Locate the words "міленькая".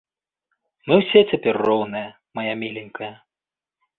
2.61-3.13